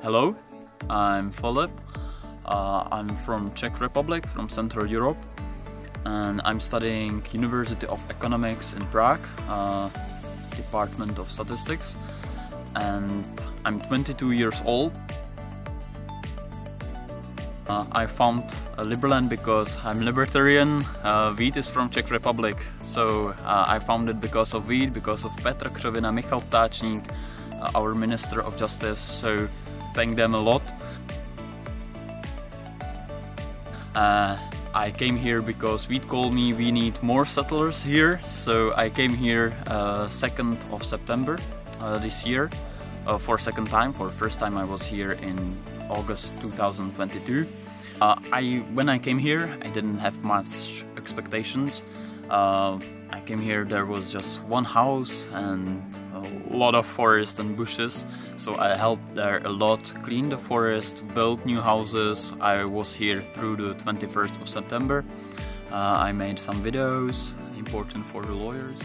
Hello, 0.00 0.36
I'm 0.88 1.32
Filip. 1.32 1.72
Uh, 2.46 2.86
I'm 2.92 3.08
from 3.26 3.52
Czech 3.54 3.80
Republic, 3.80 4.24
from 4.28 4.48
Central 4.48 4.86
Europe, 4.86 5.18
and 6.04 6.40
I'm 6.44 6.60
studying 6.60 7.20
University 7.32 7.84
of 7.88 8.00
Economics 8.08 8.74
in 8.74 8.86
Prague, 8.86 9.26
uh, 9.48 9.90
Department 10.54 11.18
of 11.18 11.28
Statistics, 11.32 11.96
and 12.76 13.26
I'm 13.64 13.80
22 13.80 14.30
years 14.30 14.62
old. 14.64 14.92
Uh, 17.66 17.84
I 17.90 18.06
found 18.06 18.44
Liberland 18.76 19.28
because 19.28 19.76
I'm 19.84 20.04
libertarian. 20.04 20.84
Uh, 21.02 21.34
is 21.56 21.68
from 21.68 21.90
Czech 21.90 22.12
Republic, 22.12 22.56
so 22.84 23.34
uh, 23.44 23.64
I 23.66 23.80
found 23.80 24.08
it 24.08 24.20
because 24.20 24.54
of 24.54 24.66
Vít, 24.66 24.92
because 24.92 25.24
of 25.24 25.32
Petr 25.38 25.68
Křovina, 25.70 26.14
Michal 26.14 26.40
Ptáčník, 26.40 27.02
uh, 27.60 27.72
our 27.74 27.96
Minister 27.96 28.40
of 28.40 28.56
Justice. 28.56 29.00
So 29.00 29.48
thank 29.98 30.14
them 30.14 30.32
a 30.32 30.38
lot. 30.38 30.62
Uh, 33.96 34.38
I 34.72 34.92
came 34.92 35.16
here 35.16 35.42
because 35.42 35.86
Vít 35.86 36.06
called 36.06 36.32
me 36.32 36.52
we 36.52 36.70
need 36.70 36.94
more 37.02 37.26
settlers 37.26 37.82
here, 37.82 38.20
so 38.24 38.72
I 38.76 38.90
came 38.90 39.10
here 39.10 39.50
2nd 39.66 40.54
of 40.70 40.84
September 40.84 41.36
this 41.98 42.24
year 42.24 42.48
for 43.18 43.38
second 43.38 43.66
time. 43.66 43.92
For 43.92 44.08
first 44.08 44.38
time 44.38 44.56
I 44.56 44.64
was 44.64 44.86
here 44.86 45.18
in 45.28 45.36
August 45.90 46.40
2022. 46.42 47.48
Uh, 48.00 48.14
I 48.32 48.62
when 48.74 48.88
I 48.88 48.98
came 48.98 49.18
here, 49.18 49.50
I 49.66 49.68
didn't 49.74 49.98
have 49.98 50.16
much 50.22 50.84
expectations. 50.96 51.82
Uh, 52.30 52.78
I 53.10 53.20
came 53.20 53.40
here, 53.40 53.64
there 53.64 53.86
was 53.86 54.12
just 54.12 54.44
one 54.44 54.64
house 54.64 55.28
and 55.32 55.82
a 56.12 56.54
lot 56.56 56.74
of 56.74 56.86
forest 56.86 57.38
and 57.38 57.56
bushes, 57.56 58.04
so 58.36 58.54
I 58.58 58.76
helped 58.76 59.14
there 59.14 59.38
a 59.44 59.48
lot, 59.48 59.92
clean 60.02 60.28
the 60.28 60.36
forest, 60.36 61.02
build 61.14 61.44
new 61.46 61.60
houses. 61.60 62.34
I 62.40 62.64
was 62.64 62.92
here 62.92 63.22
through 63.32 63.56
the 63.56 63.74
21st 63.76 64.40
of 64.42 64.48
September. 64.48 65.04
Uh, 65.72 65.76
I 65.76 66.12
made 66.12 66.38
some 66.38 66.56
videos, 66.62 67.32
important 67.56 68.04
for 68.04 68.22
the 68.22 68.32
lawyers. 68.32 68.78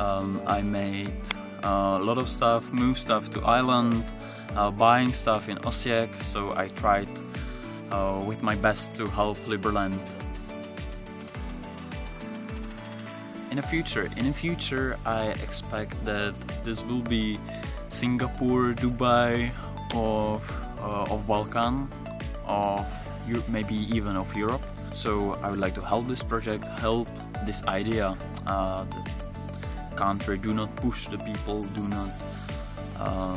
Um, 0.00 0.40
I 0.46 0.62
made 0.62 1.14
uh, 1.62 1.98
a 2.00 2.02
lot 2.02 2.18
of 2.18 2.28
stuff, 2.28 2.72
move 2.72 2.98
stuff 2.98 3.30
to 3.30 3.42
island, 3.42 4.04
uh, 4.56 4.70
buying 4.70 5.12
stuff 5.12 5.48
in 5.48 5.56
Osijek, 5.58 6.22
so 6.22 6.56
I 6.56 6.68
tried 6.68 7.08
uh, 7.90 8.22
with 8.26 8.42
my 8.42 8.56
best 8.56 8.96
to 8.96 9.06
help 9.06 9.38
Liberland. 9.46 9.98
In 13.52 13.56
the 13.56 13.68
future, 13.68 14.08
in 14.16 14.24
the 14.24 14.32
future, 14.32 14.96
I 15.04 15.26
expect 15.44 15.92
that 16.06 16.32
this 16.64 16.82
will 16.82 17.02
be 17.04 17.38
Singapore, 17.90 18.72
Dubai, 18.72 19.52
of 19.92 20.40
uh, 20.80 21.12
of 21.12 21.26
Balkan, 21.28 21.86
of 22.46 22.88
maybe 23.52 23.76
even 23.92 24.16
of 24.16 24.34
Europe. 24.34 24.64
So 24.92 25.36
I 25.44 25.50
would 25.50 25.60
like 25.60 25.74
to 25.74 25.82
help 25.82 26.08
this 26.08 26.22
project, 26.22 26.64
help 26.80 27.12
this 27.44 27.62
idea 27.68 28.16
uh, 28.46 28.84
that 28.88 29.96
country 29.96 30.38
do 30.38 30.54
not 30.54 30.74
push 30.76 31.08
the 31.08 31.18
people, 31.18 31.64
do 31.76 31.84
not 31.88 32.08
uh, 32.96 33.36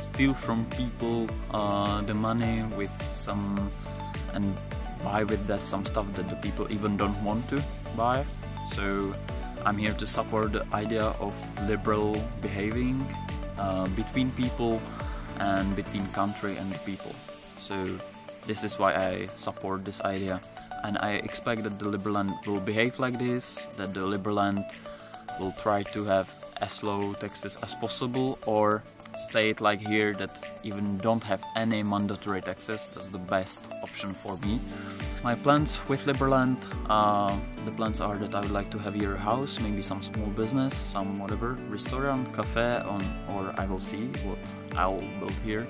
steal 0.00 0.34
from 0.34 0.66
people 0.74 1.30
uh, 1.54 2.02
the 2.02 2.14
money 2.14 2.64
with 2.74 2.90
some 3.14 3.70
and 4.34 4.50
buy 5.04 5.22
with 5.22 5.46
that 5.46 5.60
some 5.60 5.86
stuff 5.86 6.10
that 6.14 6.28
the 6.28 6.36
people 6.42 6.66
even 6.68 6.96
don't 6.96 7.22
want 7.22 7.48
to 7.50 7.62
buy. 7.94 8.26
So 8.66 9.14
I'm 9.66 9.76
here 9.76 9.94
to 9.94 10.06
support 10.06 10.52
the 10.52 10.64
idea 10.72 11.02
of 11.18 11.34
liberal 11.66 12.14
behaving 12.40 13.02
uh, 13.58 13.88
between 13.98 14.30
people 14.30 14.80
and 15.40 15.74
between 15.74 16.06
country 16.14 16.56
and 16.56 16.70
people. 16.86 17.10
So 17.58 17.74
this 18.46 18.62
is 18.62 18.78
why 18.78 18.94
I 18.94 19.26
support 19.34 19.84
this 19.84 20.00
idea 20.02 20.40
and 20.84 20.96
I 20.98 21.18
expect 21.18 21.64
that 21.64 21.80
the 21.80 21.86
Liberland 21.86 22.46
will 22.46 22.60
behave 22.60 23.00
like 23.00 23.18
this, 23.18 23.66
that 23.76 23.92
the 23.92 24.06
Liberland 24.06 24.62
will 25.40 25.50
try 25.58 25.82
to 25.82 26.04
have 26.04 26.32
as 26.62 26.84
low 26.84 27.12
taxes 27.14 27.58
as 27.60 27.74
possible 27.74 28.38
or 28.46 28.84
say 29.16 29.50
it 29.50 29.60
like 29.60 29.80
here 29.80 30.14
that 30.14 30.38
even 30.62 30.98
don't 30.98 31.24
have 31.24 31.42
any 31.56 31.82
mandatory 31.82 32.40
taxes 32.40 32.88
that's 32.92 33.08
the 33.08 33.18
best 33.18 33.70
option 33.82 34.12
for 34.12 34.36
me. 34.38 34.60
My 35.24 35.34
plans 35.34 35.80
with 35.88 36.04
Liberland 36.04 36.58
uh, 36.88 37.34
the 37.64 37.72
plans 37.72 38.00
are 38.00 38.16
that 38.18 38.34
I 38.34 38.40
would 38.40 38.50
like 38.50 38.70
to 38.70 38.78
have 38.78 38.94
a 38.94 39.16
house 39.16 39.60
maybe 39.60 39.82
some 39.82 40.02
small 40.02 40.28
business 40.28 40.74
some 40.74 41.18
whatever 41.18 41.54
restaurant 41.68 42.32
cafe 42.34 42.82
on 42.84 43.02
or 43.30 43.54
I 43.58 43.66
will 43.66 43.80
see 43.80 44.06
what 44.24 44.38
I'll 44.76 45.00
build 45.18 45.34
here 45.44 45.66